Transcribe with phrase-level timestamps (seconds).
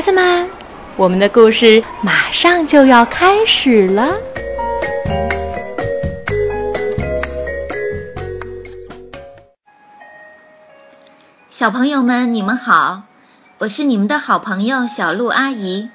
[0.00, 0.48] 孩子们，
[0.96, 4.16] 我们的故事马上就要开始了。
[11.50, 13.02] 小朋友们，你们好，
[13.58, 15.90] 我是你们的好朋友小鹿阿姨。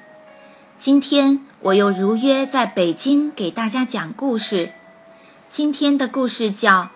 [0.78, 4.70] 今天我又如约在北京给大家讲故事。
[5.50, 6.82] 今天的故事叫《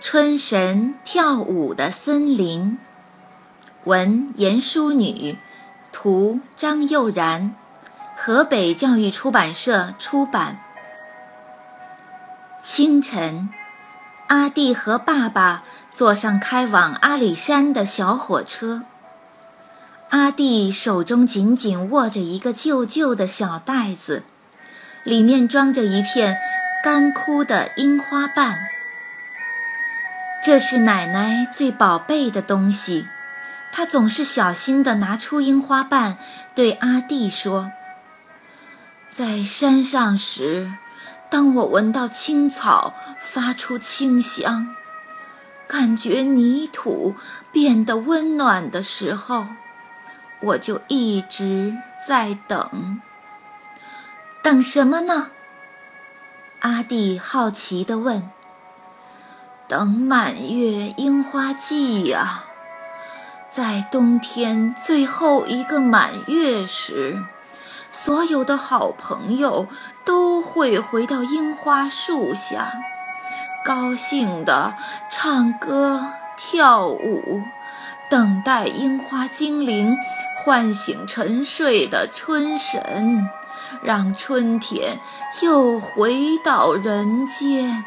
[0.00, 2.78] 春神跳舞的森林》，
[3.82, 5.36] 文严淑女，
[6.02, 7.54] 图张佑然，
[8.16, 10.58] 河北教育出版社出版。
[12.60, 13.48] 清晨，
[14.26, 15.62] 阿弟和爸爸。
[15.92, 18.82] 坐上开往阿里山的小火车，
[20.08, 24.22] 阿弟手中紧紧握着一个旧旧的小袋子，
[25.04, 26.38] 里面装着一片
[26.82, 28.58] 干枯的樱花瓣。
[30.42, 33.06] 这是奶奶最宝贝的东西，
[33.72, 36.18] 他总是小心地拿出樱花瓣，
[36.54, 37.72] 对阿弟说
[39.10, 40.70] ：“在山上时，
[41.30, 44.76] 当我闻到青草发出清香。”
[45.66, 47.14] 感觉泥土
[47.50, 49.46] 变得温暖的时候，
[50.42, 51.74] 我就一直
[52.06, 53.00] 在等。
[54.42, 55.30] 等什么呢？
[56.60, 58.28] 阿弟好奇地问。
[59.66, 62.44] 等满月樱花季呀，
[63.54, 67.22] 在冬天最后一个满月时，
[67.90, 69.68] 所有的好朋友
[70.06, 72.72] 都会回到樱花树下。
[73.62, 74.72] 高兴地
[75.10, 77.42] 唱歌跳舞，
[78.08, 79.98] 等待樱花精灵
[80.38, 83.28] 唤醒沉睡的春神，
[83.82, 84.98] 让春天
[85.42, 87.84] 又回到人间。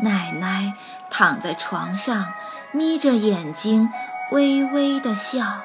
[0.00, 0.74] 奶奶
[1.08, 2.34] 躺在床上，
[2.76, 3.90] 眯着眼睛，
[4.30, 5.62] 微微地笑。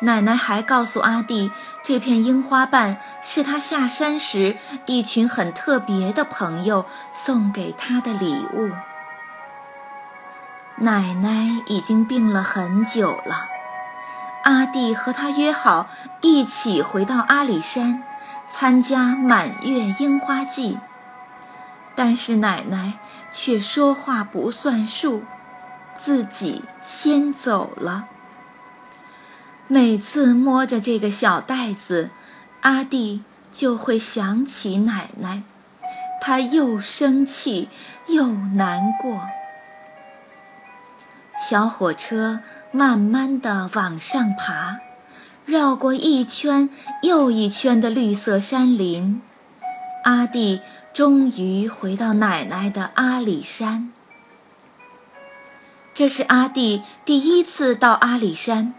[0.00, 1.50] 奶奶还告诉阿弟，
[1.82, 6.84] 这片樱花瓣是他下山时一群很特别的朋友
[7.14, 8.70] 送给他的礼物。
[10.76, 13.48] 奶奶已经病了很久了，
[14.44, 15.88] 阿弟和他约好
[16.20, 18.02] 一起回到阿里山，
[18.50, 20.78] 参加满月樱花季，
[21.94, 22.94] 但是奶奶
[23.30, 25.24] 却说话不算数，
[26.02, 28.06] 自己先走了。
[29.66, 32.08] 每次摸着这个小袋子，
[32.62, 33.22] 阿弟
[33.52, 35.42] 就会想起奶奶，
[36.22, 37.68] 他又生气
[38.06, 39.28] 又难过。
[41.46, 42.40] 小火车
[42.72, 44.78] 慢慢的往上爬，
[45.44, 46.70] 绕过一圈
[47.02, 49.20] 又一圈的绿色山林，
[50.04, 50.62] 阿弟
[50.92, 53.92] 终于回到奶奶的阿里山。
[55.92, 58.74] 这是阿弟第一次到阿里山。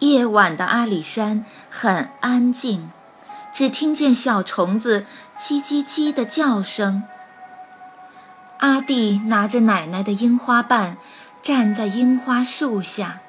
[0.00, 2.90] 夜晚的阿里山很安静，
[3.52, 5.06] 只听见小虫子
[5.36, 7.04] 叽叽叽的叫声。
[8.58, 10.98] 阿弟拿着奶奶的樱花瓣，
[11.42, 13.20] 站在樱花树下。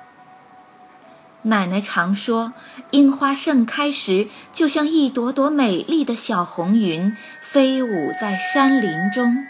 [1.43, 2.53] 奶奶常说，
[2.91, 9.45] 樱花盛开时，就像一朵朵美丽的小红云飞舞在山林中。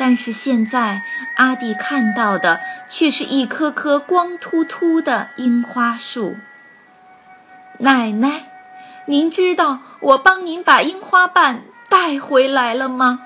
[0.00, 1.02] 但是现在，
[1.36, 6.38] 阿弟看到的却是一棵棵光秃秃的樱花树。
[7.80, 8.46] 奶奶，
[9.04, 13.20] 您知道我帮您把樱花瓣带回来了吗？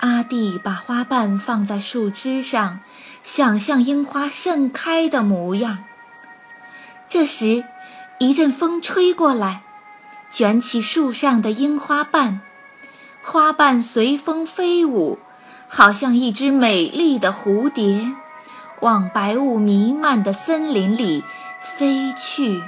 [0.00, 2.80] 阿弟把花瓣放在树枝上，
[3.22, 5.84] 想象樱花盛开的模样。
[7.08, 7.62] 这时，
[8.18, 9.62] 一阵风吹过来，
[10.32, 12.40] 卷起树上的樱花瓣。
[13.22, 15.18] 花瓣随风飞舞，
[15.68, 18.10] 好像一只美丽的蝴蝶，
[18.80, 21.22] 往白雾弥漫的森林里
[21.62, 22.62] 飞去。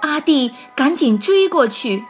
[0.00, 2.04] 阿弟赶紧追过去，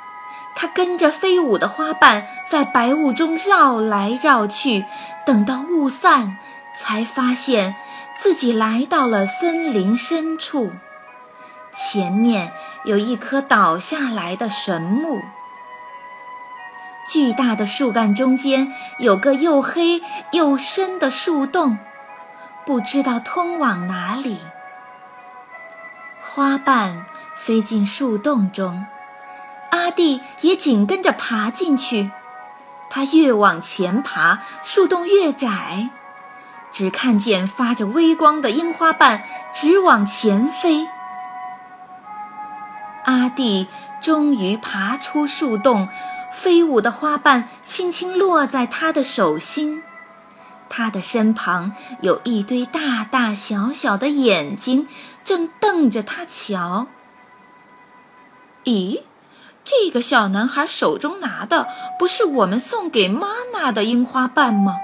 [0.55, 4.85] 他跟着飞舞的花瓣在白雾中绕来绕去，
[5.25, 6.37] 等到雾散，
[6.77, 7.75] 才发现
[8.15, 10.73] 自己来到了森林深处。
[11.75, 12.53] 前面
[12.85, 15.23] 有一棵倒下来的神木。
[17.09, 20.03] 巨大的树干中间有个又黑
[20.33, 21.79] 又深的树洞，
[22.67, 24.39] 不知道通往哪里。
[26.21, 28.85] 花瓣飞进树洞中，
[29.71, 32.11] 阿弟也紧跟着爬进去。
[32.91, 35.89] 他越往前爬，树洞越窄，
[36.71, 39.23] 只看见发着微光的樱花瓣
[39.55, 40.87] 直往前飞。
[43.05, 43.67] 阿弟
[44.03, 45.89] 终于爬出树洞。
[46.39, 49.83] 飞舞的花瓣轻轻落在他的手心，
[50.69, 54.87] 他的身旁有一堆大大小小的眼睛，
[55.25, 56.87] 正瞪着他瞧。
[58.63, 59.03] 咦，
[59.65, 61.67] 这个小男孩手中拿的
[61.99, 64.77] 不是我们送给妈妈的樱花瓣吗？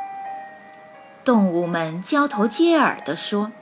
[1.25, 3.53] 动物们交头接耳地说：“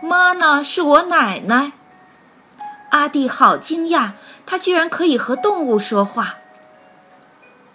[0.00, 1.72] 妈妈是我奶奶。”
[2.90, 4.12] 阿弟好惊讶，
[4.46, 6.36] 他居然可以和动物说话。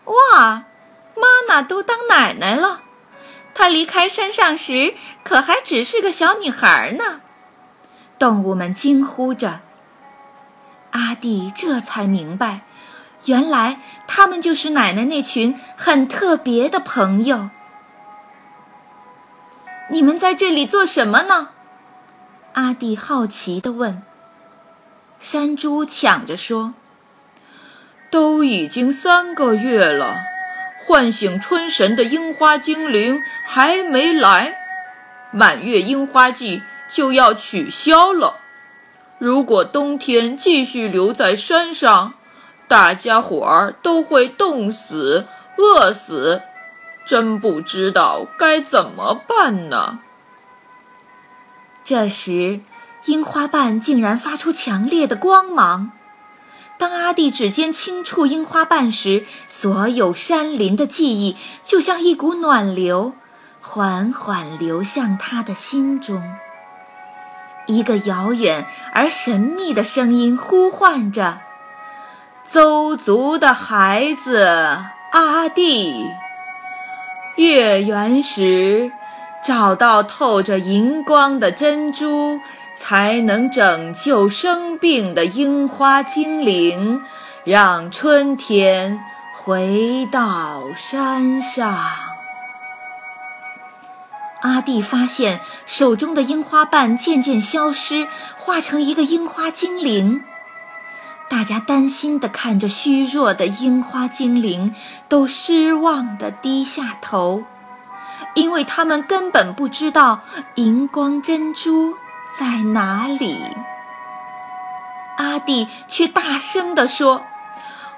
[0.06, 0.66] 哇，
[1.16, 2.82] 妈妈都当奶奶了！
[3.54, 7.22] 她离开山上时可还只是个小女孩呢。
[8.20, 9.62] 动物们惊呼着。
[10.92, 12.62] 阿弟这才明白，
[13.26, 17.50] 原来他们就是奶奶那群很特别的朋友。
[19.90, 21.50] 你们在这里做什么呢？
[22.54, 24.04] 阿弟好奇地问。
[25.26, 26.76] 山猪抢着说
[28.12, 30.18] ：“都已经三个月了，
[30.86, 34.56] 唤醒春神的樱花精灵还没来，
[35.32, 38.38] 满月樱花季就要取消了。
[39.18, 42.14] 如果冬天继续留在山上，
[42.68, 45.26] 大家伙儿都会冻死、
[45.58, 46.44] 饿死。”
[47.04, 50.02] 真不知道该怎么办呢。
[51.84, 52.62] 这时，
[53.06, 55.92] 樱花瓣竟然发出强烈的光芒。
[56.78, 63.14] 当阿弟指尖轻触樱花瓣时，所有山林的记忆就像一股暖流，
[63.62, 66.22] 缓缓流向他的心中。
[67.68, 71.40] 一个遥远而神秘的声音呼唤着
[72.46, 74.46] ：“邹族的孩子，
[75.12, 76.10] 阿弟。”
[77.38, 78.92] 月圆时，
[79.44, 82.40] 找到透着银光的珍珠，
[82.76, 87.02] 才能拯救生病的樱花精灵，
[87.44, 89.00] 让春天
[89.34, 91.78] 回到山上。
[94.42, 98.08] 阿弟发现手中的樱花瓣渐渐消失，
[98.38, 100.24] 化成一个樱花精灵。
[101.28, 104.76] 大家担心地看着虚弱的樱花精灵，
[105.10, 107.44] 都失望地低下头，
[108.36, 110.22] 因为他们根本不知道
[110.54, 111.96] 荧光珍珠
[112.38, 113.40] 在哪里。
[115.18, 117.24] 阿弟却大声地说：“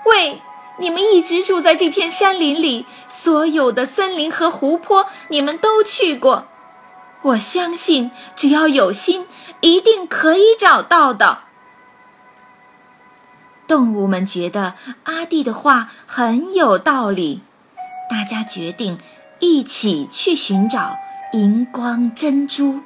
[0.06, 0.42] 喂，
[0.78, 6.45] 你们一直住在这片山林里，所有的森林和湖泊你们都去过，
[7.24, 9.25] 我相信只要有心，
[9.62, 11.40] 一定可以找到的。”
[13.68, 17.42] 动物们觉得阿弟的话很有道理，
[18.10, 19.00] 大家决定
[19.40, 20.98] 一起去寻找
[21.33, 22.81] 荧光珍珠。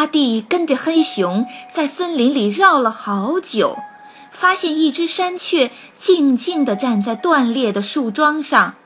[0.00, 3.76] 阿弟跟着黑熊在森林里绕了好久，
[4.30, 8.76] 发现一只山雀静静地站在断裂的树桩上，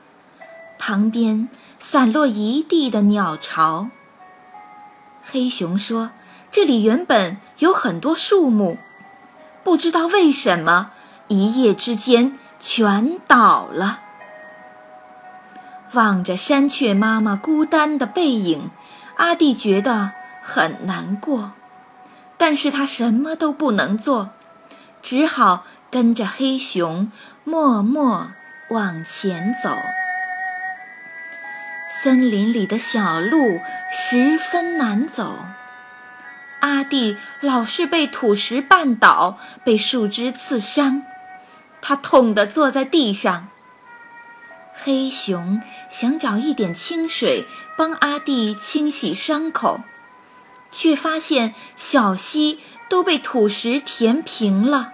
[0.77, 1.47] 旁边
[1.79, 3.87] 散落一地的鸟巢。
[5.23, 6.11] 黑熊说
[6.51, 8.77] ：“这里原本有很多树木。”
[9.63, 10.91] 不知道为什么，
[11.29, 14.01] 一夜之间全倒了。
[15.93, 18.69] 望着山雀妈妈孤单的背影，
[19.15, 20.11] 阿弟觉得
[20.47, 21.53] 很难过，
[22.37, 24.29] 但是他什么都不能做，
[25.01, 27.11] 只好跟着黑熊
[27.43, 28.31] 默默
[28.69, 29.75] 往前走。
[31.89, 33.59] 森林里的小路
[33.91, 35.39] 十分难走。
[36.59, 41.01] 阿弟老是被土石绊倒，被树枝刺伤，
[41.81, 43.47] 他痛得坐在地上。
[44.73, 49.79] 黑熊想找一点清水帮阿弟清洗伤口，
[50.75, 54.91] 却发现小溪都被土石填平了。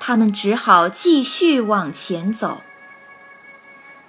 [0.00, 2.62] 他们只好继续往前走。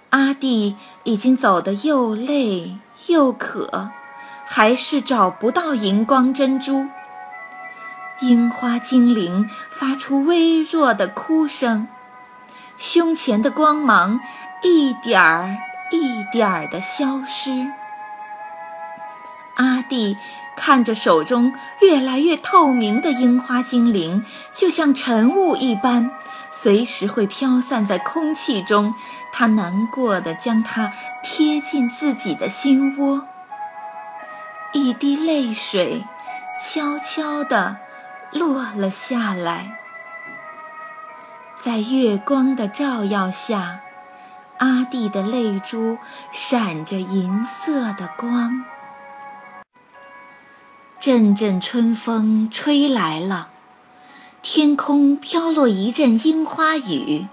[0.09, 3.91] 阿弟已经走得又累又渴。
[4.51, 6.87] 还是找不到荧光珍珠。
[8.19, 11.87] 樱花精灵发出微弱的哭声，
[12.75, 14.19] 胸前的光芒
[14.63, 15.55] 一点儿
[15.91, 17.67] 一点儿地消失。
[19.59, 20.17] 阿弟
[20.55, 26.11] 看着手中越来越透明的樱花精灵，就像晨雾一般，
[26.49, 28.95] 随时会飘散在空气中。
[29.33, 33.27] 他难过的将它贴近自己的心窝。
[34.71, 36.05] 一滴泪水
[36.61, 37.77] 悄悄地
[38.31, 39.77] 落了下来，
[41.57, 43.81] 在月光的照耀下，
[44.59, 45.97] 阿弟的泪珠
[46.31, 48.63] 闪着银色的光。
[50.99, 53.47] 阵阵春风吹来了，
[54.41, 57.27] 天空飘落一阵樱花雨。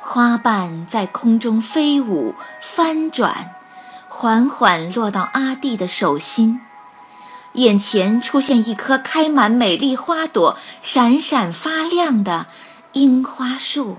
[0.00, 3.54] 花瓣在空中飞舞、翻转，
[4.08, 6.60] 缓缓落到阿弟的手心。
[7.52, 12.46] 眼前出现一棵开满美丽花朵、闪闪发亮的
[12.94, 13.98] 樱花树。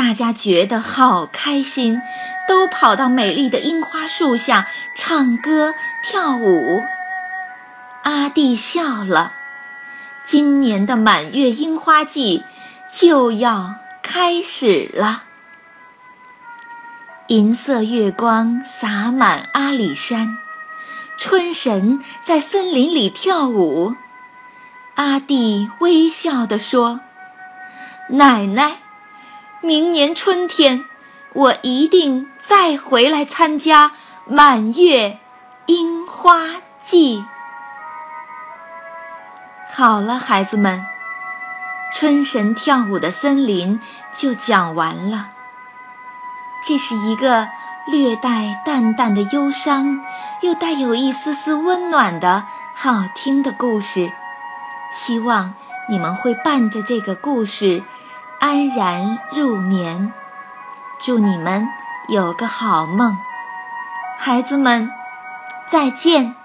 [0.00, 2.00] 大家觉得好开心，
[2.48, 4.66] 都跑到美丽的樱花树下
[4.96, 6.82] 唱歌跳舞。
[8.04, 9.34] 阿弟笑了，
[10.24, 12.44] 今年的满月樱花季
[12.90, 15.24] 就要开始了。
[17.26, 20.38] 银色月光洒满阿里山。
[21.18, 23.94] 春神在森林里跳舞，
[24.94, 27.00] 阿弟微笑地说
[28.08, 28.78] ：“奶奶，
[29.60, 30.84] 明年春天
[31.32, 33.92] 我一定再回来参加
[34.24, 35.18] 满月
[35.66, 36.38] 樱花
[36.78, 37.24] 季。”
[39.72, 40.84] 好了，孩子们，
[41.92, 43.80] 春神跳舞的森林
[44.12, 45.30] 就讲完了。
[46.66, 47.48] 这是一个。
[47.86, 50.00] 略带淡淡的忧伤，
[50.42, 54.12] 又带有一丝丝温暖的好听的故事，
[54.92, 55.54] 希望
[55.88, 57.82] 你们会伴着这个故事
[58.40, 60.12] 安然入眠。
[60.98, 61.68] 祝你们
[62.08, 63.16] 有个好梦，
[64.18, 64.90] 孩子们，
[65.68, 66.39] 再见。